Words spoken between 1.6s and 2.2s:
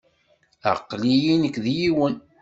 d yiwen.